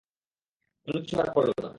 [0.87, 1.69] অন্য কিছু আর করলো না।